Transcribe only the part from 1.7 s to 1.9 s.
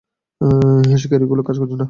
না।